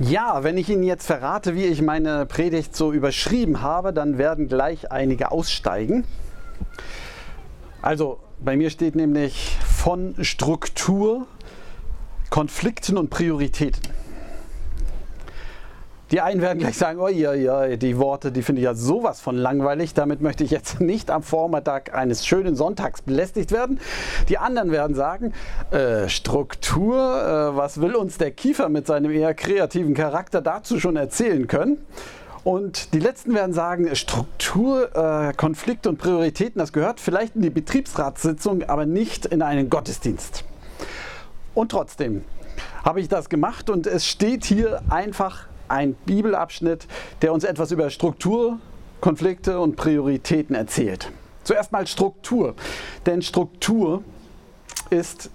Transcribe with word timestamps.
Ja, 0.00 0.42
wenn 0.42 0.58
ich 0.58 0.68
Ihnen 0.68 0.82
jetzt 0.82 1.06
verrate, 1.06 1.54
wie 1.54 1.66
ich 1.66 1.80
meine 1.80 2.26
Predigt 2.26 2.74
so 2.74 2.92
überschrieben 2.92 3.62
habe, 3.62 3.92
dann 3.92 4.18
werden 4.18 4.48
gleich 4.48 4.90
einige 4.90 5.30
aussteigen. 5.30 6.04
Also 7.80 8.18
bei 8.40 8.56
mir 8.56 8.70
steht 8.70 8.96
nämlich 8.96 9.56
von 9.64 10.16
Struktur, 10.24 11.28
Konflikten 12.28 12.98
und 12.98 13.08
Prioritäten. 13.08 13.82
Die 16.14 16.20
einen 16.20 16.40
werden 16.40 16.60
gleich 16.60 16.78
sagen, 16.78 17.00
oh 17.00 17.08
ja, 17.08 17.34
ja, 17.34 17.74
die 17.74 17.98
Worte, 17.98 18.30
die 18.30 18.42
finde 18.42 18.60
ich 18.60 18.66
ja 18.66 18.74
sowas 18.74 19.20
von 19.20 19.36
langweilig. 19.36 19.94
Damit 19.94 20.20
möchte 20.20 20.44
ich 20.44 20.52
jetzt 20.52 20.80
nicht 20.80 21.10
am 21.10 21.24
Vormittag 21.24 21.92
eines 21.92 22.24
schönen 22.24 22.54
Sonntags 22.54 23.02
belästigt 23.02 23.50
werden. 23.50 23.80
Die 24.28 24.38
anderen 24.38 24.70
werden 24.70 24.94
sagen, 24.94 25.32
äh, 25.72 26.08
Struktur, 26.08 26.94
äh, 26.94 27.56
was 27.56 27.80
will 27.80 27.96
uns 27.96 28.16
der 28.16 28.30
Kiefer 28.30 28.68
mit 28.68 28.86
seinem 28.86 29.10
eher 29.10 29.34
kreativen 29.34 29.94
Charakter 29.94 30.40
dazu 30.40 30.78
schon 30.78 30.94
erzählen 30.94 31.48
können? 31.48 31.78
Und 32.44 32.94
die 32.94 33.00
letzten 33.00 33.34
werden 33.34 33.52
sagen, 33.52 33.92
Struktur, 33.96 34.94
äh, 34.94 35.32
Konflikte 35.32 35.88
und 35.88 35.98
Prioritäten, 35.98 36.60
das 36.60 36.72
gehört 36.72 37.00
vielleicht 37.00 37.34
in 37.34 37.42
die 37.42 37.50
Betriebsratssitzung, 37.50 38.62
aber 38.62 38.86
nicht 38.86 39.26
in 39.26 39.42
einen 39.42 39.68
Gottesdienst. 39.68 40.44
Und 41.54 41.72
trotzdem 41.72 42.22
habe 42.84 43.00
ich 43.00 43.08
das 43.08 43.28
gemacht 43.28 43.68
und 43.68 43.88
es 43.88 44.06
steht 44.06 44.44
hier 44.44 44.80
einfach 44.90 45.48
ein 45.68 45.94
Bibelabschnitt, 46.06 46.86
der 47.22 47.32
uns 47.32 47.44
etwas 47.44 47.70
über 47.70 47.90
Struktur, 47.90 48.58
Konflikte 49.00 49.60
und 49.60 49.76
Prioritäten 49.76 50.54
erzählt. 50.54 51.10
Zuerst 51.42 51.72
mal 51.72 51.86
Struktur, 51.86 52.54
denn 53.04 53.20
Struktur 53.20 54.02
ist 54.90 55.30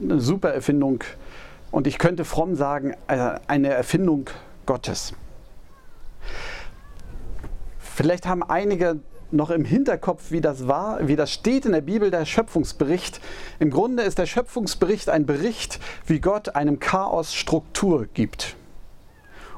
eine 0.00 0.20
super 0.20 0.50
Erfindung 0.50 1.02
und 1.70 1.86
ich 1.86 1.98
könnte 1.98 2.24
fromm 2.24 2.54
sagen, 2.54 2.94
äh, 3.08 3.38
eine 3.46 3.68
Erfindung 3.68 4.30
Gottes. 4.66 5.14
Vielleicht 7.78 8.26
haben 8.26 8.42
einige 8.42 9.00
noch 9.32 9.50
im 9.50 9.64
Hinterkopf, 9.64 10.30
wie 10.30 10.40
das 10.40 10.68
war, 10.68 11.08
wie 11.08 11.16
das 11.16 11.32
steht 11.32 11.66
in 11.66 11.72
der 11.72 11.80
Bibel, 11.80 12.10
der 12.10 12.24
Schöpfungsbericht. 12.24 13.20
Im 13.58 13.70
Grunde 13.70 14.02
ist 14.02 14.18
der 14.18 14.26
Schöpfungsbericht 14.26 15.08
ein 15.08 15.26
Bericht, 15.26 15.80
wie 16.06 16.20
Gott 16.20 16.54
einem 16.54 16.78
Chaos 16.78 17.34
Struktur 17.34 18.06
gibt. 18.12 18.56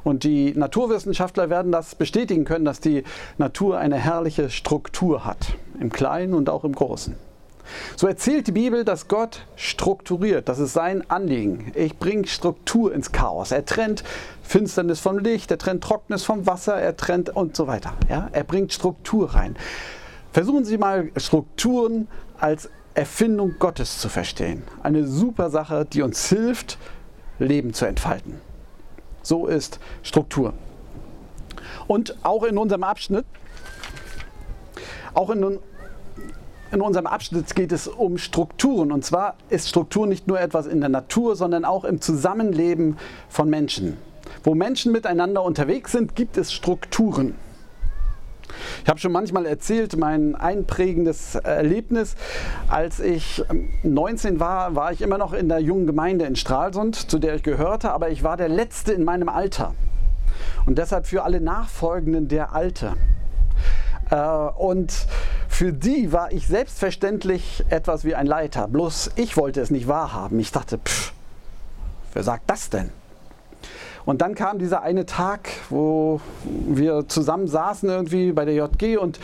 Und 0.05 0.23
die 0.23 0.53
Naturwissenschaftler 0.55 1.51
werden 1.51 1.73
das 1.73 1.95
bestätigen 1.95 2.45
können, 2.45 2.65
dass 2.65 2.79
die 2.79 3.05
Natur 3.39 3.79
eine 3.79 3.97
herrliche 3.97 4.51
Struktur 4.51 5.25
hat, 5.25 5.57
im 5.81 5.91
Kleinen 5.91 6.35
und 6.35 6.51
auch 6.51 6.65
im 6.65 6.75
Großen. 6.75 7.17
So 7.97 8.07
erzählt 8.07 8.47
die 8.47 8.53
Bibel, 8.53 8.85
dass 8.85 9.09
Gott 9.09 9.47
strukturiert. 9.57 10.49
Das 10.51 10.59
ist 10.59 10.75
sein 10.75 11.09
Anliegen. 11.11 11.73
Ich 11.75 11.99
bringe 11.99 12.27
Struktur 12.27 12.93
ins 12.93 13.11
Chaos. 13.11 13.53
Er 13.53 13.65
trennt 13.65 14.05
Finsternis 14.43 15.01
vom 15.01 15.19
Licht, 15.19 15.51
er 15.51 15.59
trennt 15.59 15.83
Trockenes 15.83 16.25
vom 16.25 16.47
Wasser, 16.47 16.75
er 16.75 16.97
trennt 16.97 17.31
und 17.31 17.57
so 17.57 17.67
weiter. 17.67 17.95
Ja? 18.11 18.29
Er 18.33 18.45
bringt 18.45 18.73
Struktur 18.73 19.35
rein. 19.35 19.57
Versuchen 20.33 20.65
Sie 20.65 20.77
mal 20.77 21.11
Strukturen 21.17 22.09
als 22.39 22.69
Erfindung 22.95 23.55
Gottes 23.59 23.99
zu 23.99 24.09
verstehen. 24.09 24.63
Eine 24.83 25.07
super 25.07 25.51
Sache, 25.51 25.87
die 25.91 26.03
uns 26.03 26.29
hilft, 26.29 26.79
Leben 27.39 27.73
zu 27.73 27.87
entfalten. 27.87 28.41
So 29.25 29.47
ist 29.47 29.81
Struktur. 30.03 30.53
Und 31.89 32.15
auch 32.23 32.45
in 32.45 32.59
unserem 32.59 32.85
Abschnitt, 32.85 33.25
auch 35.15 35.31
in, 35.31 35.59
in 36.71 36.81
unserem 36.81 37.07
Abschnitt 37.07 37.55
geht 37.57 37.73
es 37.73 37.89
um 37.89 38.19
Strukturen. 38.19 38.93
Und 38.93 39.05
zwar 39.05 39.35
ist 39.49 39.69
Struktur 39.69 40.07
nicht 40.07 40.29
nur 40.29 40.41
etwas 40.41 40.67
in 40.67 40.81
der 40.81 40.91
Natur, 40.91 41.37
sondern 41.37 41.65
auch 41.65 41.85
im 41.85 42.01
Zusammenleben 42.01 42.99
von 43.29 43.49
Menschen. 43.49 43.97
Wo 44.43 44.55
Menschen 44.55 44.93
miteinander 44.93 45.43
unterwegs 45.43 45.93
sind, 45.93 46.15
gibt 46.15 46.37
es 46.37 46.53
Strukturen. 46.53 47.35
Ich 48.85 48.91
habe 48.91 49.01
schon 49.01 49.13
manchmal 49.13 49.47
erzählt, 49.47 49.97
mein 49.97 50.35
einprägendes 50.35 51.37
Erlebnis. 51.37 52.17
Als 52.69 53.01
ich 53.01 53.43
19 53.83 54.35
ähm, 54.35 54.41
war, 54.41 54.77
war 54.77 54.93
ich 54.93 55.01
immer 55.01 55.17
noch 55.17 55.33
in 55.33 55.49
der 55.49 55.59
jungen 55.61 55.87
Gemeinde 55.87 56.27
in 56.27 56.37
Stralsund, 56.37 56.95
zu 56.95 57.19
der 57.19 57.35
ich 57.35 57.43
gehörte, 57.43 57.93
aber 57.93 58.11
ich 58.11 58.23
war 58.25 58.37
der 58.37 58.51
Letzte 58.51 58.93
in 58.93 59.03
meinem 59.03 59.31
Alter. 59.31 59.75
Und 60.67 60.77
deshalb 60.77 61.07
für 61.07 61.25
alle 61.25 61.41
Nachfolgenden 61.41 62.29
der 62.29 62.53
Alte. 62.53 62.93
Äh, 64.11 64.17
und 64.19 65.07
für 65.49 65.73
die 65.73 66.13
war 66.13 66.31
ich 66.31 66.47
selbstverständlich 66.47 67.65
etwas 67.71 68.05
wie 68.05 68.15
ein 68.15 68.27
Leiter. 68.27 68.69
Bloß 68.69 69.13
ich 69.17 69.39
wollte 69.39 69.63
es 69.63 69.71
nicht 69.71 69.89
wahrhaben. 69.89 70.39
Ich 70.41 70.53
dachte, 70.53 70.77
pff, 70.77 71.15
wer 72.13 72.23
sagt 72.23 72.51
das 72.51 72.69
denn? 72.69 72.91
Und 74.07 74.21
dann 74.21 74.35
kam 74.35 74.59
dieser 74.59 74.83
eine 74.83 75.07
Tag, 75.07 75.49
wo 75.71 76.21
wir 76.45 77.09
zusammen 77.09 77.47
saßen 77.47 77.89
irgendwie 77.89 78.33
bei 78.33 78.45
der 78.45 78.55
JG 78.55 78.99
und 78.99 79.19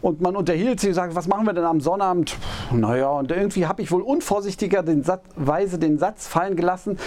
und 0.00 0.20
man 0.20 0.36
unterhielt 0.36 0.80
sich 0.80 0.88
und 0.90 0.94
sagte, 0.96 1.16
was 1.16 1.28
machen 1.28 1.46
wir 1.46 1.54
denn 1.54 1.64
am 1.64 1.80
Sonnabend? 1.80 2.36
Naja, 2.70 3.08
und 3.08 3.30
irgendwie 3.30 3.66
habe 3.66 3.80
ich 3.80 3.90
wohl 3.90 4.02
unvorsichtigerweise 4.02 5.78
den 5.78 5.98
Satz 5.98 6.28
fallen 6.28 6.56
gelassen, 6.56 6.98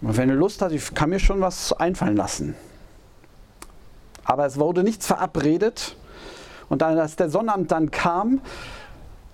wenn 0.00 0.28
du 0.28 0.34
Lust 0.34 0.60
hast, 0.60 0.72
ich 0.72 0.94
kann 0.94 1.10
mir 1.10 1.20
schon 1.20 1.40
was 1.40 1.72
einfallen 1.72 2.16
lassen. 2.16 2.56
Aber 4.24 4.46
es 4.46 4.58
wurde 4.58 4.82
nichts 4.82 5.06
verabredet. 5.06 5.96
Und 6.68 6.82
dann, 6.82 6.98
als 6.98 7.14
der 7.14 7.30
Sonnabend 7.30 7.70
dann 7.70 7.92
kam, 7.92 8.40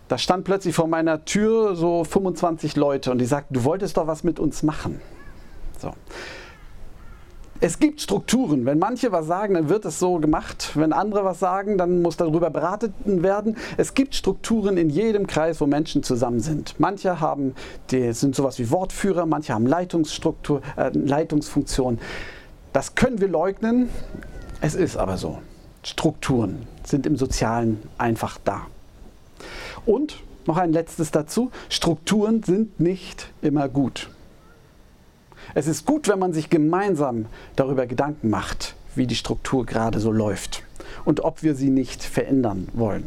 da 0.08 0.18
stand 0.18 0.44
plötzlich 0.44 0.74
vor 0.74 0.86
meiner 0.86 1.24
Tür 1.24 1.76
so 1.76 2.04
25 2.04 2.76
Leute 2.76 3.12
und 3.12 3.18
die 3.18 3.24
sagten, 3.24 3.54
du 3.54 3.64
wolltest 3.64 3.96
doch 3.96 4.08
was 4.08 4.24
mit 4.24 4.38
uns 4.38 4.62
machen. 4.62 5.00
So. 5.78 5.94
Es 7.62 7.78
gibt 7.78 8.00
Strukturen. 8.00 8.64
Wenn 8.64 8.78
manche 8.78 9.12
was 9.12 9.26
sagen, 9.26 9.52
dann 9.52 9.68
wird 9.68 9.84
es 9.84 9.98
so 9.98 10.18
gemacht. 10.18 10.70
Wenn 10.74 10.94
andere 10.94 11.26
was 11.26 11.40
sagen, 11.40 11.76
dann 11.76 12.00
muss 12.00 12.16
darüber 12.16 12.48
beraten 12.48 12.94
werden. 13.22 13.58
Es 13.76 13.92
gibt 13.92 14.14
Strukturen 14.14 14.78
in 14.78 14.88
jedem 14.88 15.26
Kreis, 15.26 15.60
wo 15.60 15.66
Menschen 15.66 16.02
zusammen 16.02 16.40
sind. 16.40 16.76
Manche 16.78 17.20
haben, 17.20 17.54
die 17.90 18.14
sind 18.14 18.34
sowas 18.34 18.58
wie 18.58 18.70
Wortführer, 18.70 19.26
manche 19.26 19.52
haben 19.52 19.66
Leitungsstruktur, 19.66 20.62
äh, 20.76 20.90
Leitungsfunktion. 20.94 21.98
Das 22.72 22.94
können 22.94 23.20
wir 23.20 23.28
leugnen. 23.28 23.90
Es 24.62 24.74
ist 24.74 24.96
aber 24.96 25.18
so. 25.18 25.38
Strukturen 25.82 26.66
sind 26.84 27.04
im 27.04 27.16
Sozialen 27.16 27.82
einfach 27.98 28.38
da. 28.42 28.62
Und 29.84 30.22
noch 30.46 30.56
ein 30.56 30.72
letztes 30.72 31.10
dazu. 31.10 31.50
Strukturen 31.68 32.42
sind 32.42 32.80
nicht 32.80 33.30
immer 33.42 33.68
gut. 33.68 34.08
Es 35.54 35.66
ist 35.66 35.86
gut, 35.86 36.08
wenn 36.08 36.18
man 36.18 36.32
sich 36.32 36.50
gemeinsam 36.50 37.26
darüber 37.56 37.86
Gedanken 37.86 38.30
macht, 38.30 38.74
wie 38.94 39.06
die 39.06 39.14
Struktur 39.14 39.66
gerade 39.66 40.00
so 40.00 40.12
läuft 40.12 40.62
und 41.04 41.20
ob 41.24 41.42
wir 41.42 41.54
sie 41.54 41.70
nicht 41.70 42.02
verändern 42.02 42.68
wollen. 42.72 43.06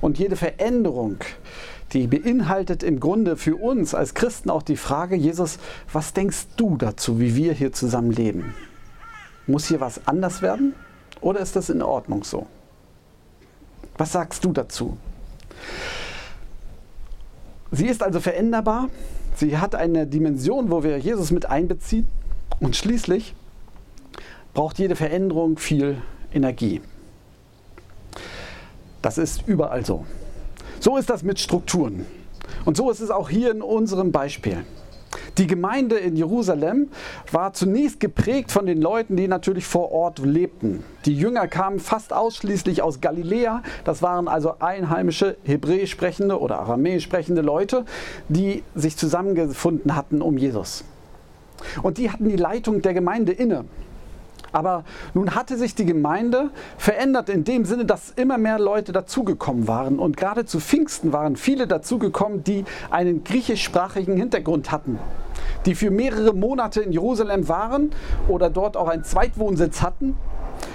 Und 0.00 0.18
jede 0.18 0.36
Veränderung, 0.36 1.18
die 1.92 2.06
beinhaltet 2.06 2.82
im 2.82 3.00
Grunde 3.00 3.36
für 3.36 3.56
uns 3.56 3.94
als 3.94 4.14
Christen 4.14 4.50
auch 4.50 4.62
die 4.62 4.76
Frage, 4.76 5.16
Jesus, 5.16 5.58
was 5.92 6.12
denkst 6.12 6.46
du 6.56 6.76
dazu, 6.76 7.20
wie 7.20 7.36
wir 7.36 7.52
hier 7.52 7.72
zusammen 7.72 8.10
leben? 8.10 8.54
Muss 9.46 9.66
hier 9.68 9.80
was 9.80 10.06
anders 10.06 10.42
werden 10.42 10.74
oder 11.20 11.40
ist 11.40 11.56
das 11.56 11.70
in 11.70 11.82
Ordnung 11.82 12.24
so? 12.24 12.46
Was 13.96 14.12
sagst 14.12 14.44
du 14.44 14.52
dazu? 14.52 14.96
Sie 17.70 17.86
ist 17.86 18.02
also 18.02 18.20
veränderbar 18.20 18.88
Sie 19.34 19.58
hat 19.58 19.74
eine 19.74 20.06
Dimension, 20.06 20.70
wo 20.70 20.82
wir 20.84 20.98
Jesus 20.98 21.30
mit 21.30 21.46
einbeziehen. 21.46 22.06
Und 22.60 22.76
schließlich 22.76 23.34
braucht 24.52 24.78
jede 24.78 24.96
Veränderung 24.96 25.58
viel 25.58 25.98
Energie. 26.32 26.80
Das 29.02 29.18
ist 29.18 29.46
überall 29.46 29.84
so. 29.84 30.06
So 30.80 30.96
ist 30.96 31.10
das 31.10 31.22
mit 31.22 31.40
Strukturen. 31.40 32.06
Und 32.64 32.76
so 32.76 32.90
ist 32.90 33.00
es 33.00 33.10
auch 33.10 33.28
hier 33.28 33.50
in 33.50 33.62
unserem 33.62 34.12
Beispiel. 34.12 34.64
Die 35.38 35.46
Gemeinde 35.46 35.96
in 35.96 36.16
Jerusalem 36.16 36.88
war 37.30 37.52
zunächst 37.52 38.00
geprägt 38.00 38.52
von 38.52 38.66
den 38.66 38.80
Leuten, 38.80 39.16
die 39.16 39.28
natürlich 39.28 39.66
vor 39.66 39.92
Ort 39.92 40.18
lebten. 40.20 40.84
Die 41.06 41.16
Jünger 41.16 41.48
kamen 41.48 41.78
fast 41.78 42.12
ausschließlich 42.12 42.82
aus 42.82 43.00
Galiläa. 43.00 43.62
Das 43.84 44.02
waren 44.02 44.28
also 44.28 44.54
einheimische 44.60 45.36
hebräisch 45.44 45.90
sprechende 45.90 46.40
oder 46.40 46.58
aramäisch 46.60 47.04
sprechende 47.04 47.42
Leute, 47.42 47.84
die 48.28 48.62
sich 48.74 48.96
zusammengefunden 48.96 49.94
hatten 49.94 50.22
um 50.22 50.38
Jesus. 50.38 50.84
Und 51.82 51.98
die 51.98 52.10
hatten 52.10 52.28
die 52.28 52.36
Leitung 52.36 52.82
der 52.82 52.94
Gemeinde 52.94 53.32
inne. 53.32 53.64
Aber 54.54 54.84
nun 55.14 55.34
hatte 55.34 55.58
sich 55.58 55.74
die 55.74 55.84
Gemeinde 55.84 56.50
verändert 56.78 57.28
in 57.28 57.42
dem 57.42 57.64
Sinne, 57.64 57.84
dass 57.84 58.10
immer 58.10 58.38
mehr 58.38 58.60
Leute 58.60 58.92
dazugekommen 58.92 59.66
waren. 59.66 59.98
Und 59.98 60.16
gerade 60.16 60.44
zu 60.44 60.60
Pfingsten 60.60 61.12
waren 61.12 61.34
viele 61.34 61.66
dazugekommen, 61.66 62.44
die 62.44 62.64
einen 62.88 63.24
griechischsprachigen 63.24 64.16
Hintergrund 64.16 64.70
hatten, 64.70 65.00
die 65.66 65.74
für 65.74 65.90
mehrere 65.90 66.32
Monate 66.32 66.82
in 66.82 66.92
Jerusalem 66.92 67.48
waren 67.48 67.90
oder 68.28 68.48
dort 68.48 68.76
auch 68.76 68.86
einen 68.86 69.02
Zweitwohnsitz 69.02 69.82
hatten 69.82 70.16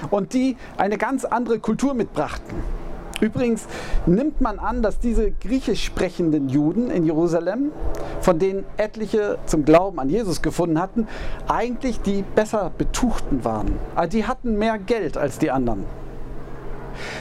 und 0.10 0.34
die 0.34 0.58
eine 0.76 0.98
ganz 0.98 1.24
andere 1.24 1.60
Kultur 1.60 1.94
mitbrachten. 1.94 2.79
Übrigens 3.22 3.68
nimmt 4.06 4.42
man 4.42 4.60
an, 4.60 4.82
dass 4.82 5.00
diese 5.00 5.32
griechisch 5.32 5.84
sprechenden 5.84 6.50
Juden 6.50 6.90
in 6.90 7.06
Jerusalem, 7.06 7.72
von 8.22 8.40
denen 8.40 8.66
etliche 8.78 9.38
zum 9.46 9.66
Glauben 9.66 10.00
an 10.00 10.10
Jesus 10.10 10.42
gefunden 10.42 10.80
hatten, 10.80 11.08
eigentlich 11.48 12.02
die 12.02 12.24
besser 12.36 12.72
betuchten 12.78 13.44
waren. 13.44 13.74
Also 13.96 14.18
die 14.18 14.26
hatten 14.26 14.58
mehr 14.58 14.78
Geld 14.78 15.18
als 15.18 15.38
die 15.40 15.52
anderen. 15.52 15.84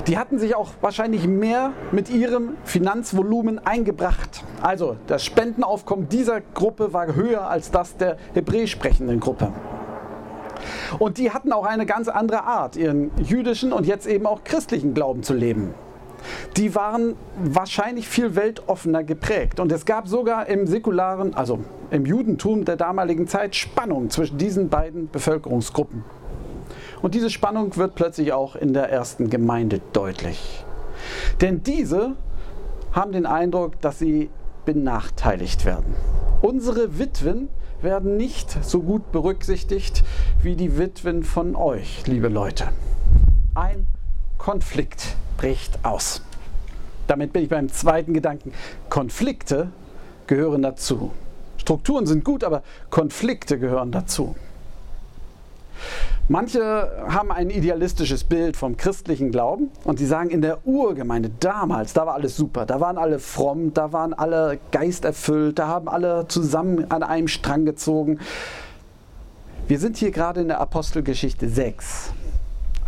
Die 0.07 0.19
hatten 0.19 0.39
sich 0.39 0.55
auch 0.55 0.71
wahrscheinlich 0.81 1.27
mehr 1.27 1.73
mit 1.93 2.11
ihrem 2.11 2.57
Finanzvolumen 2.65 3.65
eingebracht. 3.65 4.45
Also 4.63 4.97
das 5.07 5.25
Spendenaufkommen 5.25 6.09
dieser 6.09 6.41
Gruppe 6.41 6.93
war 6.93 7.15
höher 7.15 7.49
als 7.49 7.71
das 7.71 7.97
der 7.97 8.17
hebräisch 8.35 8.73
sprechenden 8.73 9.21
Gruppe. 9.21 9.53
Und 10.99 11.19
die 11.19 11.31
hatten 11.31 11.53
auch 11.53 11.65
eine 11.65 11.87
ganz 11.87 12.09
andere 12.09 12.45
Art, 12.45 12.77
ihren 12.77 13.11
jüdischen 13.23 13.73
und 13.73 13.87
jetzt 13.87 14.07
eben 14.07 14.27
auch 14.27 14.43
christlichen 14.45 14.95
Glauben 14.95 15.23
zu 15.23 15.35
leben. 15.35 15.75
Die 16.57 16.75
waren 16.75 17.15
wahrscheinlich 17.43 18.09
viel 18.09 18.35
weltoffener 18.35 19.05
geprägt. 19.05 19.61
Und 19.61 19.73
es 19.73 19.85
gab 19.85 20.09
sogar 20.09 20.49
im 20.49 20.67
säkularen, 20.67 21.35
also 21.35 21.61
im 21.91 22.07
Judentum 22.07 22.65
der 22.65 22.77
damaligen 22.77 23.27
Zeit, 23.27 23.57
Spannung 23.57 24.11
zwischen 24.11 24.39
diesen 24.39 24.69
beiden 24.69 25.09
Bevölkerungsgruppen. 25.11 26.05
Und 27.01 27.15
diese 27.15 27.31
Spannung 27.31 27.77
wird 27.77 27.95
plötzlich 27.95 28.33
auch 28.33 28.57
in 28.57 28.73
der 28.73 28.91
ersten 28.91 29.31
Gemeinde 29.31 29.81
deutlich. 29.93 30.65
Denn 31.41 31.63
diese 31.63 32.17
haben 32.93 33.13
den 33.13 33.27
Eindruck, 33.27 33.81
dass 33.81 33.99
sie 33.99 34.31
benachteiligt 34.65 35.65
werden. 35.65 35.95
Unsere 36.43 36.99
Witwen 36.99 37.49
werden 37.81 38.17
nicht 38.17 38.65
so 38.65 38.83
gut 38.83 39.13
berücksichtigt 39.13 40.03
wie 40.43 40.57
die 40.57 40.79
Witwen 40.79 41.23
von 41.23 41.55
euch, 41.55 42.07
liebe 42.07 42.29
Leute. 42.29 42.69
Ein 43.55 43.87
Konflikt 44.39 45.17
bricht 45.37 45.85
aus. 45.85 46.23
Damit 47.07 47.33
bin 47.33 47.43
ich 47.43 47.49
beim 47.49 47.69
zweiten 47.71 48.15
Gedanken. 48.15 48.53
Konflikte 48.89 49.71
gehören 50.27 50.63
dazu. 50.63 51.13
Strukturen 51.57 52.07
sind 52.07 52.25
gut, 52.25 52.45
aber 52.45 52.63
Konflikte 52.91 53.59
gehören 53.59 53.93
dazu. 53.93 54.37
Manche 56.31 56.91
haben 57.09 57.33
ein 57.33 57.49
idealistisches 57.49 58.25
Bild 58.25 58.57
vom 58.57 58.77
christlichen 58.77 59.31
Glauben 59.31 59.71
und 59.85 59.99
die 59.99 60.05
sagen, 60.05 60.29
in 60.29 60.43
der 60.43 60.67
Urgemeinde 60.67 61.31
damals, 61.41 61.95
da 61.95 62.05
war 62.05 62.15
alles 62.15 62.37
super, 62.37 62.67
da 62.67 62.81
waren 62.81 62.99
alle 62.99 63.19
fromm, 63.19 63.73
da 63.73 63.93
waren 63.93 64.13
alle 64.13 64.59
geisterfüllt, 64.71 65.59
da 65.59 65.69
haben 65.69 65.89
alle 65.89 66.29
zusammen 66.29 66.91
an 66.91 67.03
einem 67.03 67.29
Strang 67.29 67.65
gezogen. 67.65 68.19
Wir 69.69 69.79
sind 69.79 69.97
hier 69.97 70.11
gerade 70.11 70.43
in 70.43 70.49
der 70.49 70.61
Apostelgeschichte 70.61 71.49
6. 71.49 72.13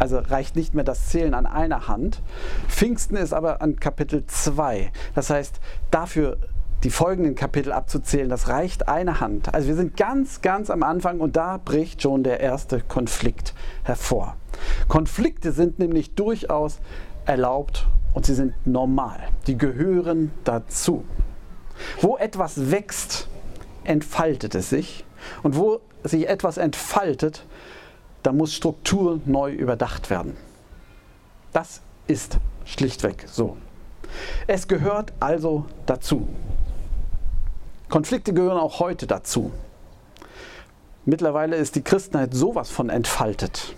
Also 0.00 0.18
reicht 0.18 0.56
nicht 0.56 0.74
mehr 0.74 0.82
das 0.82 1.10
Zählen 1.10 1.34
an 1.34 1.44
einer 1.44 1.86
Hand. 1.86 2.22
Pfingsten 2.68 3.16
ist 3.16 3.34
aber 3.34 3.60
an 3.60 3.76
Kapitel 3.76 4.24
2. 4.26 4.90
Das 5.14 5.28
heißt, 5.28 5.60
dafür 5.90 6.38
die 6.84 6.90
folgenden 6.90 7.34
Kapitel 7.34 7.70
abzuzählen, 7.70 8.30
das 8.30 8.48
reicht 8.48 8.88
eine 8.88 9.20
Hand. 9.20 9.52
Also 9.52 9.68
wir 9.68 9.74
sind 9.74 9.98
ganz, 9.98 10.40
ganz 10.40 10.70
am 10.70 10.82
Anfang 10.82 11.20
und 11.20 11.36
da 11.36 11.58
bricht 11.62 12.00
schon 12.00 12.24
der 12.24 12.40
erste 12.40 12.80
Konflikt 12.80 13.52
hervor. 13.84 14.36
Konflikte 14.88 15.52
sind 15.52 15.78
nämlich 15.78 16.14
durchaus 16.14 16.78
erlaubt 17.26 17.86
und 18.14 18.24
sie 18.24 18.34
sind 18.34 18.54
normal. 18.66 19.20
Die 19.46 19.58
gehören 19.58 20.30
dazu. 20.44 21.04
Wo 22.00 22.16
etwas 22.16 22.70
wächst, 22.70 23.28
entfaltet 23.84 24.54
es 24.54 24.70
sich. 24.70 25.04
Und 25.42 25.56
wo 25.56 25.80
sich 26.04 26.26
etwas 26.26 26.56
entfaltet, 26.56 27.44
da 28.22 28.32
muss 28.32 28.54
Struktur 28.54 29.20
neu 29.24 29.52
überdacht 29.52 30.10
werden. 30.10 30.36
Das 31.52 31.80
ist 32.06 32.38
schlichtweg 32.64 33.24
so. 33.26 33.56
Es 34.46 34.68
gehört 34.68 35.12
also 35.20 35.66
dazu. 35.86 36.28
Konflikte 37.88 38.32
gehören 38.32 38.58
auch 38.58 38.80
heute 38.80 39.06
dazu. 39.06 39.52
Mittlerweile 41.04 41.56
ist 41.56 41.76
die 41.76 41.82
Christenheit 41.82 42.34
sowas 42.34 42.70
von 42.70 42.90
entfaltet. 42.90 43.74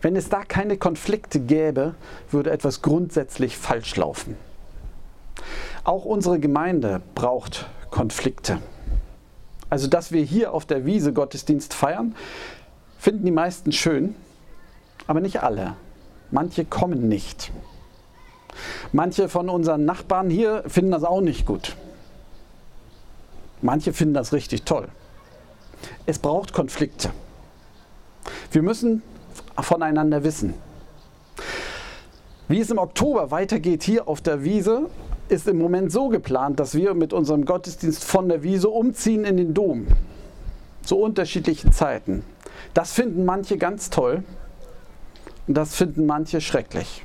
Wenn 0.00 0.16
es 0.16 0.28
da 0.28 0.42
keine 0.44 0.76
Konflikte 0.78 1.38
gäbe, 1.38 1.94
würde 2.30 2.50
etwas 2.50 2.82
grundsätzlich 2.82 3.56
falsch 3.56 3.96
laufen. 3.96 4.36
Auch 5.84 6.04
unsere 6.04 6.38
Gemeinde 6.38 7.02
braucht 7.14 7.68
Konflikte. 7.90 8.58
Also, 9.68 9.86
dass 9.86 10.12
wir 10.12 10.22
hier 10.22 10.52
auf 10.52 10.66
der 10.66 10.84
Wiese 10.84 11.12
Gottesdienst 11.12 11.72
feiern, 11.72 12.14
finden 13.02 13.24
die 13.24 13.32
meisten 13.32 13.72
schön, 13.72 14.14
aber 15.08 15.18
nicht 15.18 15.42
alle. 15.42 15.74
Manche 16.30 16.64
kommen 16.64 17.08
nicht. 17.08 17.50
Manche 18.92 19.28
von 19.28 19.48
unseren 19.48 19.84
Nachbarn 19.84 20.30
hier 20.30 20.62
finden 20.68 20.92
das 20.92 21.02
auch 21.02 21.20
nicht 21.20 21.44
gut. 21.44 21.74
Manche 23.60 23.92
finden 23.92 24.14
das 24.14 24.32
richtig 24.32 24.62
toll. 24.62 24.86
Es 26.06 26.20
braucht 26.20 26.52
Konflikte. 26.52 27.10
Wir 28.52 28.62
müssen 28.62 29.02
voneinander 29.58 30.22
wissen. 30.22 30.54
Wie 32.46 32.60
es 32.60 32.70
im 32.70 32.78
Oktober 32.78 33.32
weitergeht 33.32 33.82
hier 33.82 34.06
auf 34.06 34.20
der 34.20 34.44
Wiese, 34.44 34.88
ist 35.28 35.48
im 35.48 35.58
Moment 35.58 35.90
so 35.90 36.08
geplant, 36.08 36.60
dass 36.60 36.76
wir 36.76 36.94
mit 36.94 37.12
unserem 37.12 37.46
Gottesdienst 37.46 38.04
von 38.04 38.28
der 38.28 38.44
Wiese 38.44 38.68
umziehen 38.68 39.24
in 39.24 39.38
den 39.38 39.54
Dom. 39.54 39.88
Zu 40.84 40.98
unterschiedlichen 40.98 41.72
Zeiten. 41.72 42.22
Das 42.74 42.92
finden 42.92 43.24
manche 43.24 43.58
ganz 43.58 43.90
toll 43.90 44.24
und 45.46 45.54
das 45.54 45.74
finden 45.74 46.06
manche 46.06 46.40
schrecklich. 46.40 47.04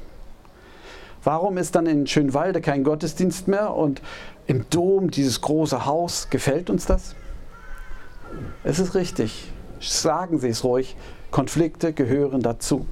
Warum 1.23 1.57
ist 1.57 1.75
dann 1.75 1.87
in 1.87 2.07
Schönwalde 2.07 2.61
kein 2.61 2.83
Gottesdienst 2.83 3.47
mehr 3.47 3.73
und 3.73 4.01
im 4.45 4.69
Dom, 4.69 5.11
dieses 5.11 5.41
große 5.41 5.85
Haus, 5.85 6.29
gefällt 6.29 6.69
uns 6.69 6.85
das? 6.85 7.15
Es 8.63 8.79
ist 8.79 8.95
richtig. 8.95 9.51
Sagen 9.79 10.39
Sie 10.39 10.49
es 10.49 10.63
ruhig. 10.63 10.95
Konflikte 11.31 11.93
gehören 11.93 12.41
dazu. 12.41 12.85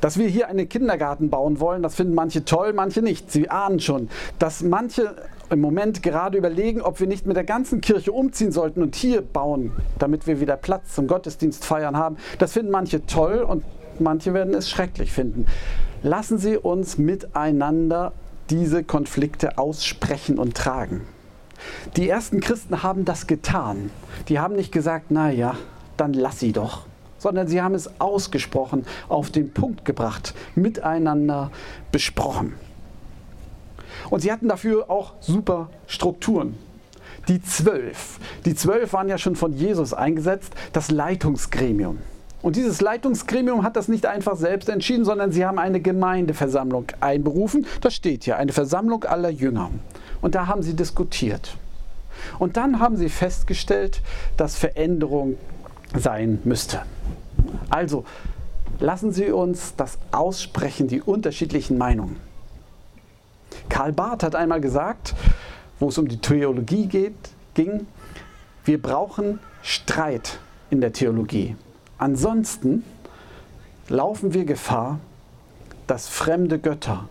Dass 0.00 0.18
wir 0.18 0.28
hier 0.28 0.48
einen 0.48 0.68
Kindergarten 0.68 1.30
bauen 1.30 1.60
wollen, 1.60 1.82
das 1.82 1.94
finden 1.94 2.14
manche 2.14 2.44
toll, 2.44 2.72
manche 2.72 3.02
nicht. 3.02 3.30
Sie 3.30 3.50
ahnen 3.50 3.80
schon, 3.80 4.08
dass 4.38 4.62
manche 4.62 5.16
im 5.52 5.60
Moment 5.60 6.02
gerade 6.02 6.38
überlegen, 6.38 6.80
ob 6.80 6.98
wir 7.00 7.06
nicht 7.06 7.26
mit 7.26 7.36
der 7.36 7.44
ganzen 7.44 7.80
Kirche 7.80 8.12
umziehen 8.12 8.52
sollten 8.52 8.82
und 8.82 8.96
hier 8.96 9.22
bauen, 9.22 9.72
damit 9.98 10.26
wir 10.26 10.40
wieder 10.40 10.56
Platz 10.56 10.94
zum 10.94 11.06
Gottesdienst 11.06 11.64
feiern 11.64 11.96
haben. 11.96 12.16
Das 12.38 12.52
finden 12.52 12.70
manche 12.70 13.06
toll 13.06 13.38
und 13.38 13.64
manche 13.98 14.34
werden 14.34 14.54
es 14.54 14.70
schrecklich 14.70 15.12
finden. 15.12 15.46
Lassen 16.02 16.38
Sie 16.38 16.56
uns 16.56 16.98
miteinander 16.98 18.12
diese 18.50 18.82
Konflikte 18.82 19.58
aussprechen 19.58 20.38
und 20.38 20.56
tragen. 20.56 21.02
Die 21.96 22.08
ersten 22.08 22.40
Christen 22.40 22.82
haben 22.82 23.04
das 23.04 23.26
getan. 23.26 23.90
Die 24.28 24.38
haben 24.38 24.56
nicht 24.56 24.72
gesagt, 24.72 25.10
naja, 25.10 25.56
dann 25.96 26.12
lass 26.12 26.40
sie 26.40 26.52
doch, 26.52 26.86
sondern 27.18 27.46
sie 27.46 27.62
haben 27.62 27.74
es 27.74 28.00
ausgesprochen, 28.00 28.84
auf 29.08 29.30
den 29.30 29.52
Punkt 29.52 29.84
gebracht, 29.84 30.34
miteinander 30.54 31.50
besprochen. 31.92 32.54
Und 34.12 34.20
sie 34.20 34.30
hatten 34.30 34.46
dafür 34.46 34.90
auch 34.90 35.14
super 35.20 35.70
Strukturen. 35.86 36.54
Die 37.28 37.42
zwölf. 37.42 38.18
Die 38.44 38.54
zwölf 38.54 38.92
waren 38.92 39.08
ja 39.08 39.16
schon 39.16 39.36
von 39.36 39.54
Jesus 39.54 39.94
eingesetzt, 39.94 40.52
das 40.74 40.90
Leitungsgremium. 40.90 41.96
Und 42.42 42.56
dieses 42.56 42.82
Leitungsgremium 42.82 43.62
hat 43.62 43.74
das 43.74 43.88
nicht 43.88 44.04
einfach 44.04 44.36
selbst 44.36 44.68
entschieden, 44.68 45.06
sondern 45.06 45.32
sie 45.32 45.46
haben 45.46 45.58
eine 45.58 45.80
Gemeindeversammlung 45.80 46.88
einberufen. 47.00 47.64
Das 47.80 47.94
steht 47.94 48.24
hier, 48.24 48.36
eine 48.36 48.52
Versammlung 48.52 49.04
aller 49.04 49.30
Jünger. 49.30 49.70
Und 50.20 50.34
da 50.34 50.46
haben 50.46 50.62
sie 50.62 50.74
diskutiert. 50.74 51.56
Und 52.38 52.58
dann 52.58 52.80
haben 52.80 52.98
sie 52.98 53.08
festgestellt, 53.08 54.02
dass 54.36 54.56
Veränderung 54.56 55.38
sein 55.96 56.38
müsste. 56.44 56.82
Also 57.70 58.04
lassen 58.78 59.10
Sie 59.10 59.30
uns 59.30 59.74
das 59.74 59.96
aussprechen, 60.10 60.86
die 60.86 61.00
unterschiedlichen 61.00 61.78
Meinungen. 61.78 62.31
Karl 63.68 63.92
Barth 63.92 64.22
hat 64.22 64.34
einmal 64.34 64.60
gesagt, 64.60 65.14
wo 65.78 65.88
es 65.88 65.98
um 65.98 66.08
die 66.08 66.18
Theologie 66.18 66.86
geht, 66.86 67.14
ging, 67.54 67.86
wir 68.64 68.80
brauchen 68.80 69.40
Streit 69.62 70.38
in 70.70 70.80
der 70.80 70.92
Theologie. 70.92 71.56
Ansonsten 71.98 72.84
laufen 73.88 74.34
wir 74.34 74.44
Gefahr, 74.44 75.00
dass 75.86 76.08
fremde 76.08 76.58
Götter 76.58 77.08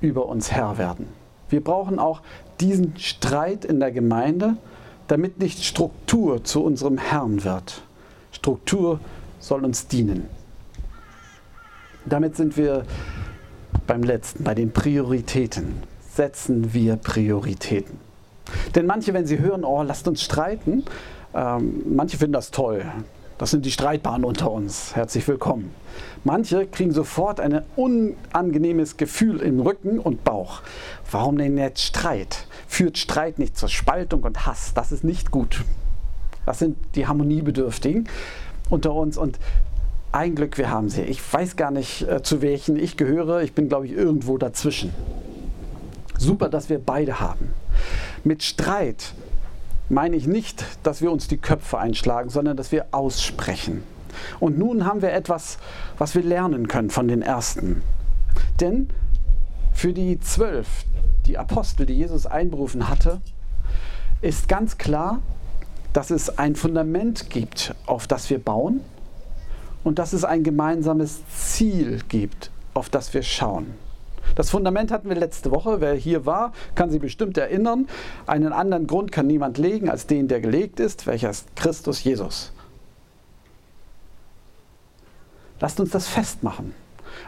über 0.00 0.26
uns 0.26 0.52
Herr 0.52 0.78
werden. 0.78 1.08
Wir 1.48 1.62
brauchen 1.62 1.98
auch 1.98 2.20
diesen 2.60 2.96
Streit 2.98 3.64
in 3.64 3.80
der 3.80 3.92
Gemeinde, 3.92 4.56
damit 5.08 5.38
nicht 5.38 5.64
Struktur 5.64 6.44
zu 6.44 6.64
unserem 6.64 6.98
Herrn 6.98 7.44
wird. 7.44 7.82
Struktur 8.32 9.00
soll 9.38 9.64
uns 9.64 9.86
dienen. 9.86 10.28
Damit 12.06 12.36
sind 12.36 12.56
wir 12.56 12.84
beim 13.86 14.02
letzten, 14.02 14.44
bei 14.44 14.54
den 14.54 14.72
Prioritäten. 14.72 15.82
Setzen 16.10 16.72
wir 16.72 16.96
Prioritäten. 16.96 17.98
Denn 18.74 18.86
manche, 18.86 19.14
wenn 19.14 19.26
sie 19.26 19.38
hören, 19.38 19.64
oh, 19.64 19.82
lasst 19.82 20.06
uns 20.06 20.22
streiten, 20.22 20.84
ähm, 21.34 21.82
manche 21.86 22.16
finden 22.16 22.34
das 22.34 22.50
toll 22.50 22.84
Das 23.38 23.50
sind 23.50 23.66
die 23.66 23.72
Streitbaren 23.72 24.24
unter 24.24 24.50
uns. 24.50 24.94
Herzlich 24.94 25.26
willkommen. 25.26 25.74
Manche 26.22 26.66
kriegen 26.66 26.92
sofort 26.92 27.40
ein 27.40 27.62
unangenehmes 27.74 28.96
Gefühl 28.96 29.40
im 29.40 29.60
Rücken 29.60 29.98
und 29.98 30.24
Bauch. 30.24 30.62
Warum 31.10 31.36
denn 31.36 31.58
jetzt 31.58 31.82
Streit? 31.82 32.46
Führt 32.68 32.96
Streit 32.96 33.38
nicht 33.38 33.58
zur 33.58 33.68
Spaltung 33.68 34.22
und 34.22 34.46
Hass? 34.46 34.72
Das 34.74 34.92
ist 34.92 35.02
nicht 35.02 35.30
gut. 35.30 35.64
Das 36.46 36.58
sind 36.58 36.76
die 36.94 37.06
Harmoniebedürftigen 37.06 38.08
unter 38.70 38.94
uns 38.94 39.18
und 39.18 39.38
ein 40.14 40.36
Glück, 40.36 40.58
wir 40.58 40.70
haben 40.70 40.88
sie. 40.88 41.02
Ich 41.02 41.20
weiß 41.32 41.56
gar 41.56 41.72
nicht, 41.72 42.02
äh, 42.02 42.22
zu 42.22 42.40
welchen 42.40 42.76
ich 42.76 42.96
gehöre. 42.96 43.42
Ich 43.42 43.52
bin, 43.52 43.68
glaube 43.68 43.86
ich, 43.86 43.92
irgendwo 43.92 44.38
dazwischen. 44.38 44.94
Super, 46.16 46.48
dass 46.48 46.68
wir 46.68 46.78
beide 46.78 47.18
haben. 47.18 47.52
Mit 48.22 48.44
Streit 48.44 49.12
meine 49.88 50.14
ich 50.14 50.26
nicht, 50.26 50.64
dass 50.84 51.02
wir 51.02 51.10
uns 51.10 51.26
die 51.26 51.36
Köpfe 51.36 51.78
einschlagen, 51.78 52.30
sondern 52.30 52.56
dass 52.56 52.70
wir 52.70 52.86
aussprechen. 52.92 53.82
Und 54.38 54.56
nun 54.56 54.86
haben 54.86 55.02
wir 55.02 55.12
etwas, 55.12 55.58
was 55.98 56.14
wir 56.14 56.22
lernen 56.22 56.68
können 56.68 56.90
von 56.90 57.08
den 57.08 57.20
Ersten. 57.20 57.82
Denn 58.60 58.88
für 59.72 59.92
die 59.92 60.20
zwölf, 60.20 60.68
die 61.26 61.38
Apostel, 61.38 61.86
die 61.86 61.94
Jesus 61.94 62.24
einberufen 62.24 62.88
hatte, 62.88 63.20
ist 64.22 64.48
ganz 64.48 64.78
klar, 64.78 65.20
dass 65.92 66.10
es 66.10 66.38
ein 66.38 66.54
Fundament 66.54 67.30
gibt, 67.30 67.74
auf 67.86 68.06
das 68.06 68.30
wir 68.30 68.38
bauen 68.38 68.80
und 69.84 69.98
dass 69.98 70.12
es 70.12 70.24
ein 70.24 70.42
gemeinsames 70.42 71.20
Ziel 71.28 72.00
gibt, 72.08 72.50
auf 72.72 72.88
das 72.88 73.14
wir 73.14 73.22
schauen. 73.22 73.74
Das 74.34 74.50
Fundament 74.50 74.90
hatten 74.90 75.08
wir 75.08 75.16
letzte 75.16 75.50
Woche. 75.50 75.80
Wer 75.80 75.94
hier 75.94 76.26
war, 76.26 76.52
kann 76.74 76.90
sich 76.90 77.00
bestimmt 77.00 77.38
erinnern. 77.38 77.86
Einen 78.26 78.52
anderen 78.52 78.86
Grund 78.86 79.12
kann 79.12 79.26
niemand 79.26 79.58
legen 79.58 79.88
als 79.88 80.06
den, 80.06 80.26
der 80.26 80.40
gelegt 80.40 80.80
ist, 80.80 81.06
welcher 81.06 81.30
ist 81.30 81.54
Christus 81.54 82.02
Jesus. 82.02 82.52
Lasst 85.60 85.78
uns 85.78 85.90
das 85.90 86.08
festmachen. 86.08 86.74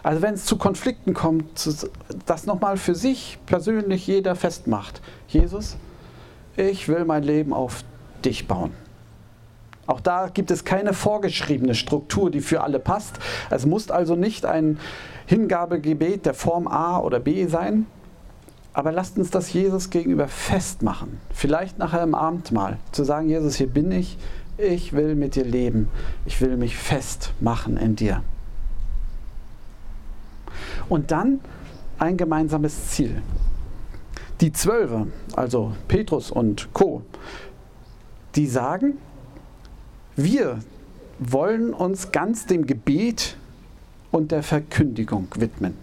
Also 0.02 0.20
wenn 0.20 0.34
es 0.34 0.44
zu 0.46 0.56
Konflikten 0.56 1.14
kommt, 1.14 1.68
das 2.26 2.46
nochmal 2.46 2.76
für 2.76 2.94
sich 2.94 3.38
persönlich 3.46 4.06
jeder 4.06 4.34
festmacht. 4.34 5.00
Jesus, 5.28 5.76
ich 6.56 6.88
will 6.88 7.04
mein 7.04 7.22
Leben 7.22 7.52
auf 7.52 7.84
dich 8.25 8.48
bauen. 8.48 8.72
Auch 9.86 10.00
da 10.00 10.28
gibt 10.28 10.50
es 10.50 10.64
keine 10.64 10.92
vorgeschriebene 10.92 11.74
Struktur, 11.74 12.30
die 12.30 12.40
für 12.40 12.62
alle 12.62 12.78
passt. 12.78 13.18
Es 13.50 13.66
muss 13.66 13.90
also 13.90 14.16
nicht 14.16 14.44
ein 14.44 14.78
Hingabegebet 15.26 16.26
der 16.26 16.34
Form 16.34 16.66
A 16.66 16.98
oder 16.98 17.20
B 17.20 17.46
sein. 17.46 17.86
Aber 18.72 18.92
lasst 18.92 19.16
uns 19.16 19.30
das 19.30 19.52
Jesus 19.52 19.90
gegenüber 19.90 20.28
festmachen. 20.28 21.18
Vielleicht 21.32 21.78
nachher 21.78 22.02
im 22.02 22.14
Abendmahl. 22.14 22.78
Zu 22.92 23.04
sagen, 23.04 23.28
Jesus, 23.28 23.56
hier 23.56 23.68
bin 23.68 23.90
ich. 23.90 24.18
Ich 24.58 24.92
will 24.92 25.14
mit 25.14 25.34
dir 25.34 25.44
leben. 25.44 25.88
Ich 26.26 26.40
will 26.40 26.56
mich 26.56 26.76
festmachen 26.76 27.76
in 27.76 27.96
dir. 27.96 28.22
Und 30.88 31.10
dann 31.10 31.40
ein 31.98 32.16
gemeinsames 32.16 32.88
Ziel. 32.90 33.22
Die 34.40 34.52
Zwölfe, 34.52 35.06
also 35.34 35.72
Petrus 35.88 36.30
und 36.30 36.68
Co., 36.74 37.02
die 38.34 38.46
sagen, 38.46 38.98
wir 40.16 40.61
wollen 41.18 41.73
uns 41.73 42.12
ganz 42.12 42.46
dem 42.46 42.66
Gebet 42.66 43.37
und 44.11 44.32
der 44.32 44.42
Verkündigung 44.42 45.28
widmen. 45.37 45.75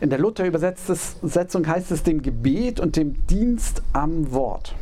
In 0.00 0.10
der 0.10 0.18
Luther-Übersetzung 0.18 1.66
heißt 1.66 1.90
es 1.90 2.02
dem 2.04 2.22
Gebet 2.22 2.78
und 2.78 2.96
dem 2.96 3.26
Dienst 3.26 3.82
am 3.92 4.30
Wort. 4.32 4.74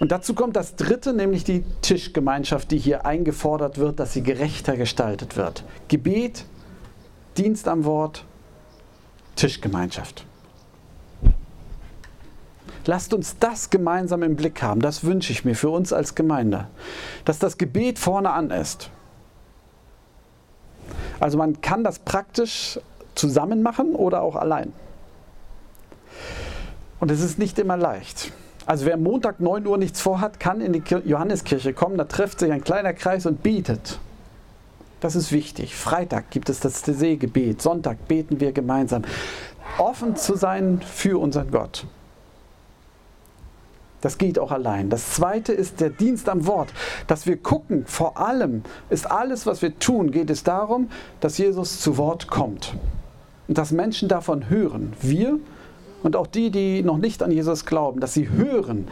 Und 0.00 0.12
dazu 0.12 0.34
kommt 0.34 0.56
das 0.56 0.76
dritte, 0.76 1.12
nämlich 1.12 1.44
die 1.44 1.64
Tischgemeinschaft, 1.82 2.70
die 2.70 2.78
hier 2.78 3.04
eingefordert 3.04 3.78
wird, 3.78 4.00
dass 4.00 4.12
sie 4.12 4.22
gerechter 4.22 4.76
gestaltet 4.76 5.36
wird. 5.36 5.64
Gebet, 5.88 6.44
Dienst 7.36 7.68
am 7.68 7.84
Wort, 7.84 8.24
Tischgemeinschaft. 9.36 10.26
Lasst 12.86 13.14
uns 13.14 13.38
das 13.38 13.70
gemeinsam 13.70 14.22
im 14.22 14.36
Blick 14.36 14.62
haben. 14.62 14.80
Das 14.80 15.04
wünsche 15.04 15.32
ich 15.32 15.44
mir 15.44 15.54
für 15.54 15.70
uns 15.70 15.92
als 15.92 16.14
Gemeinde. 16.14 16.66
Dass 17.24 17.38
das 17.38 17.58
Gebet 17.58 17.98
vorne 17.98 18.30
an 18.30 18.50
ist. 18.50 18.90
Also 21.20 21.38
man 21.38 21.60
kann 21.60 21.84
das 21.84 22.00
praktisch 22.00 22.80
zusammen 23.14 23.62
machen 23.62 23.94
oder 23.94 24.22
auch 24.22 24.34
allein. 24.34 24.72
Und 26.98 27.10
es 27.10 27.20
ist 27.20 27.38
nicht 27.38 27.58
immer 27.58 27.76
leicht. 27.76 28.32
Also 28.66 28.86
wer 28.86 28.96
Montag 28.96 29.40
9 29.40 29.66
Uhr 29.66 29.78
nichts 29.78 30.00
vorhat, 30.00 30.38
kann 30.38 30.60
in 30.60 30.72
die 30.72 30.82
Johanneskirche 31.04 31.72
kommen, 31.72 31.98
da 31.98 32.04
trifft 32.04 32.40
sich 32.40 32.52
ein 32.52 32.62
kleiner 32.62 32.92
Kreis 32.92 33.26
und 33.26 33.42
betet. 33.42 33.98
Das 35.00 35.16
ist 35.16 35.32
wichtig. 35.32 35.74
Freitag 35.74 36.30
gibt 36.30 36.48
es 36.48 36.60
das 36.60 36.80
Seegebet, 36.82 37.60
Sonntag 37.60 38.06
beten 38.06 38.38
wir 38.38 38.52
gemeinsam. 38.52 39.02
Offen 39.78 40.14
zu 40.14 40.36
sein 40.36 40.80
für 40.80 41.20
unseren 41.20 41.50
Gott. 41.50 41.86
Das 44.02 44.18
geht 44.18 44.38
auch 44.38 44.50
allein. 44.50 44.90
Das 44.90 45.12
zweite 45.12 45.52
ist 45.52 45.80
der 45.80 45.88
Dienst 45.88 46.28
am 46.28 46.46
Wort, 46.46 46.68
dass 47.06 47.24
wir 47.24 47.38
gucken, 47.38 47.84
vor 47.86 48.18
allem 48.18 48.62
ist 48.90 49.10
alles, 49.10 49.46
was 49.46 49.62
wir 49.62 49.78
tun, 49.78 50.10
geht 50.10 50.28
es 50.28 50.44
darum, 50.44 50.90
dass 51.20 51.38
Jesus 51.38 51.80
zu 51.80 51.96
Wort 51.96 52.28
kommt 52.28 52.74
und 53.48 53.56
dass 53.56 53.70
Menschen 53.70 54.08
davon 54.08 54.50
hören. 54.50 54.92
Wir 55.00 55.38
und 56.02 56.16
auch 56.16 56.26
die, 56.26 56.50
die 56.50 56.82
noch 56.82 56.98
nicht 56.98 57.22
an 57.22 57.30
Jesus 57.30 57.64
glauben, 57.64 58.00
dass 58.00 58.12
sie 58.12 58.28
hören, 58.28 58.88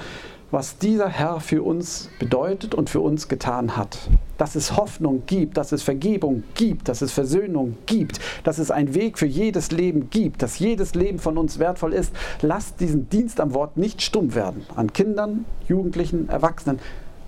was 0.53 0.79
dieser 0.79 1.09
Herr 1.09 1.41
für 1.41 1.63
uns 1.63 2.09
bedeutet 2.19 2.75
und 2.75 2.89
für 2.89 3.01
uns 3.01 3.29
getan 3.29 3.77
hat. 3.77 3.99
Dass 4.41 4.55
es 4.55 4.75
Hoffnung 4.77 5.25
gibt, 5.27 5.59
dass 5.59 5.71
es 5.71 5.83
Vergebung 5.83 6.45
gibt, 6.55 6.89
dass 6.89 7.03
es 7.03 7.13
Versöhnung 7.13 7.77
gibt, 7.85 8.21
dass 8.43 8.59
es 8.59 8.71
einen 8.71 8.95
Weg 8.95 9.19
für 9.19 9.27
jedes 9.27 9.71
Leben 9.71 10.09
gibt, 10.09 10.41
dass 10.41 10.59
jedes 10.59 10.95
Leben 10.95 11.19
von 11.19 11.37
uns 11.37 11.59
wertvoll 11.59 11.93
ist. 11.93 12.15
Lasst 12.41 12.81
diesen 12.81 13.11
Dienst 13.11 13.39
am 13.39 13.53
Wort 13.53 13.77
nicht 13.77 14.01
stumm 14.01 14.35
werden. 14.35 14.65
An 14.75 14.95
Kindern, 14.95 15.45
Jugendlichen, 15.69 16.31
Erwachsenen. 16.31 16.79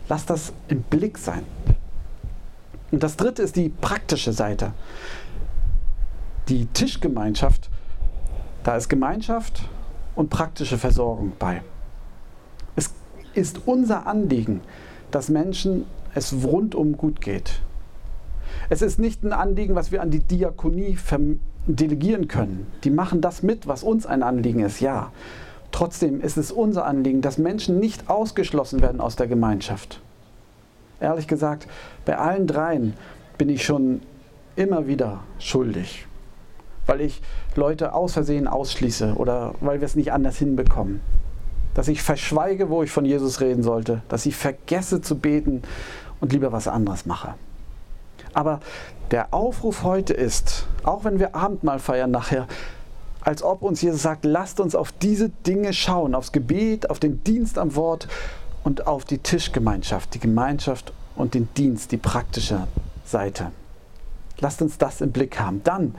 Lasst 0.08 0.30
das 0.30 0.54
im 0.68 0.80
Blick 0.82 1.18
sein. 1.18 1.44
Und 2.90 3.02
das 3.02 3.18
dritte 3.18 3.42
ist 3.42 3.56
die 3.56 3.68
praktische 3.68 4.32
Seite. 4.32 4.72
Die 6.48 6.64
Tischgemeinschaft, 6.64 7.68
da 8.64 8.76
ist 8.76 8.88
Gemeinschaft 8.88 9.68
und 10.14 10.30
praktische 10.30 10.78
Versorgung 10.78 11.32
bei 11.38 11.60
ist 13.34 13.60
unser 13.66 14.06
Anliegen, 14.06 14.60
dass 15.10 15.28
Menschen 15.28 15.84
es 16.14 16.34
rundum 16.44 16.96
gut 16.96 17.20
geht. 17.20 17.60
Es 18.68 18.82
ist 18.82 18.98
nicht 18.98 19.22
ein 19.22 19.32
Anliegen, 19.32 19.74
was 19.74 19.92
wir 19.92 20.02
an 20.02 20.10
die 20.10 20.20
Diakonie 20.20 20.96
delegieren 21.66 22.28
können. 22.28 22.66
Die 22.84 22.90
machen 22.90 23.20
das 23.20 23.42
mit, 23.42 23.66
was 23.66 23.82
uns 23.82 24.06
ein 24.06 24.22
Anliegen 24.22 24.60
ist, 24.60 24.80
ja. 24.80 25.12
Trotzdem 25.70 26.20
ist 26.20 26.36
es 26.36 26.52
unser 26.52 26.84
Anliegen, 26.84 27.22
dass 27.22 27.38
Menschen 27.38 27.80
nicht 27.80 28.10
ausgeschlossen 28.10 28.82
werden 28.82 29.00
aus 29.00 29.16
der 29.16 29.26
Gemeinschaft. 29.26 30.00
Ehrlich 31.00 31.26
gesagt, 31.26 31.66
bei 32.04 32.18
allen 32.18 32.46
dreien 32.46 32.94
bin 33.38 33.48
ich 33.48 33.64
schon 33.64 34.02
immer 34.54 34.86
wieder 34.86 35.20
schuldig, 35.38 36.06
weil 36.86 37.00
ich 37.00 37.22
Leute 37.56 37.94
aus 37.94 38.12
Versehen 38.12 38.46
ausschließe 38.46 39.14
oder 39.16 39.54
weil 39.60 39.80
wir 39.80 39.86
es 39.86 39.96
nicht 39.96 40.12
anders 40.12 40.36
hinbekommen 40.36 41.00
dass 41.74 41.88
ich 41.88 42.02
verschweige, 42.02 42.68
wo 42.70 42.82
ich 42.82 42.90
von 42.90 43.04
Jesus 43.04 43.40
reden 43.40 43.62
sollte, 43.62 44.02
dass 44.08 44.26
ich 44.26 44.36
vergesse 44.36 45.00
zu 45.00 45.18
beten 45.18 45.62
und 46.22 46.32
lieber 46.32 46.52
was 46.52 46.68
anderes 46.68 47.04
mache. 47.04 47.34
Aber 48.32 48.60
der 49.10 49.34
Aufruf 49.34 49.82
heute 49.82 50.14
ist, 50.14 50.66
auch 50.84 51.04
wenn 51.04 51.18
wir 51.18 51.34
Abendmahl 51.34 51.78
feiern 51.78 52.10
nachher, 52.10 52.46
als 53.20 53.42
ob 53.42 53.62
uns 53.62 53.82
Jesus 53.82 54.02
sagt, 54.02 54.24
lasst 54.24 54.58
uns 54.58 54.74
auf 54.74 54.92
diese 54.92 55.28
Dinge 55.28 55.74
schauen, 55.74 56.14
aufs 56.14 56.32
Gebet, 56.32 56.88
auf 56.88 56.98
den 56.98 57.22
Dienst 57.24 57.58
am 57.58 57.76
Wort 57.76 58.08
und 58.64 58.86
auf 58.86 59.04
die 59.04 59.18
Tischgemeinschaft, 59.18 60.14
die 60.14 60.20
Gemeinschaft 60.20 60.92
und 61.16 61.34
den 61.34 61.48
Dienst, 61.54 61.92
die 61.92 61.98
praktische 61.98 62.66
Seite. 63.04 63.52
Lasst 64.38 64.62
uns 64.62 64.78
das 64.78 65.00
im 65.00 65.12
Blick 65.12 65.38
haben. 65.38 65.62
Dann 65.64 65.94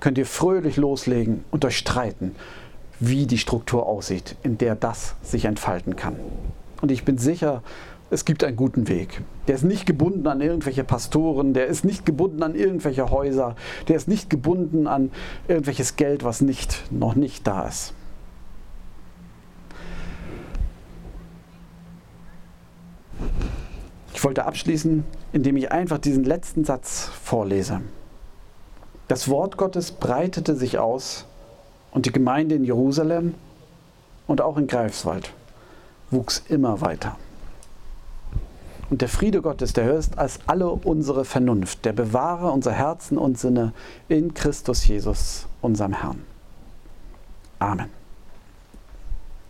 könnt 0.00 0.18
ihr 0.18 0.26
fröhlich 0.26 0.76
loslegen 0.76 1.44
und 1.50 1.64
euch 1.64 1.76
streiten 1.76 2.34
wie 3.00 3.26
die 3.26 3.38
Struktur 3.38 3.86
aussieht, 3.86 4.36
in 4.44 4.56
der 4.56 4.76
das 4.76 5.16
sich 5.22 5.46
entfalten 5.46 5.96
kann. 5.96 6.16
Und 6.80 6.90
ich 6.90 7.04
bin 7.04 7.18
sicher, 7.18 7.62
es 8.10 8.24
gibt 8.24 8.44
einen 8.44 8.56
guten 8.56 8.88
Weg. 8.88 9.22
Der 9.48 9.54
ist 9.54 9.64
nicht 9.64 9.86
gebunden 9.86 10.26
an 10.26 10.40
irgendwelche 10.40 10.84
Pastoren, 10.84 11.54
der 11.54 11.66
ist 11.66 11.84
nicht 11.84 12.06
gebunden 12.06 12.42
an 12.42 12.54
irgendwelche 12.54 13.10
Häuser, 13.10 13.56
der 13.88 13.96
ist 13.96 14.08
nicht 14.08 14.30
gebunden 14.30 14.86
an 14.86 15.10
irgendwelches 15.48 15.96
Geld, 15.96 16.24
was 16.24 16.40
nicht, 16.40 16.84
noch 16.92 17.14
nicht 17.14 17.46
da 17.46 17.66
ist. 17.66 17.94
Ich 24.12 24.22
wollte 24.22 24.46
abschließen, 24.46 25.04
indem 25.32 25.56
ich 25.56 25.72
einfach 25.72 25.98
diesen 25.98 26.24
letzten 26.24 26.64
Satz 26.64 27.10
vorlese. 27.22 27.82
Das 29.08 29.28
Wort 29.28 29.58
Gottes 29.58 29.92
breitete 29.92 30.54
sich 30.54 30.78
aus 30.78 31.26
und 31.90 32.06
die 32.06 32.12
Gemeinde 32.12 32.54
in 32.54 32.64
Jerusalem 32.64 33.34
und 34.26 34.40
auch 34.40 34.56
in 34.56 34.66
Greifswald 34.66 35.32
wuchs 36.10 36.42
immer 36.48 36.80
weiter. 36.80 37.18
Und 38.90 39.00
der 39.00 39.08
Friede 39.08 39.40
Gottes, 39.42 39.72
der 39.72 39.84
höher 39.84 39.98
ist 39.98 40.18
als 40.18 40.40
alle 40.46 40.68
unsere 40.68 41.24
Vernunft, 41.24 41.84
der 41.84 41.92
bewahre 41.92 42.50
unser 42.50 42.72
Herzen 42.72 43.18
und 43.18 43.38
Sinne 43.38 43.72
in 44.08 44.34
Christus 44.34 44.86
Jesus, 44.86 45.46
unserem 45.60 45.94
Herrn. 45.94 46.22
Amen. 47.58 48.03